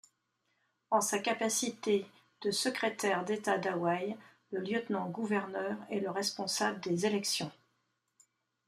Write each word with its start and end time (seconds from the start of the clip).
En 0.89 0.99
sa 0.99 1.19
capacité 1.19 2.07
de 2.41 2.49
secrétaire 2.49 3.23
d'État 3.23 3.59
d'Hawaï, 3.59 4.17
le 4.49 4.59
lieutenant-gouverneur 4.61 5.77
est 5.91 5.99
le 5.99 6.09
responsable 6.09 6.79
des 6.79 7.05
élections. 7.05 7.51